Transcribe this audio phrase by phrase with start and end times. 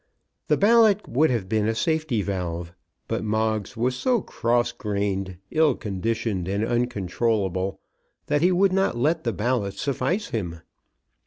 [0.47, 2.73] The ballot would have been a safety valve.
[3.07, 7.79] But Moggs was so cross grained, ill conditioned, and uncontrollable
[8.25, 10.61] that he would not let the ballot suffice him.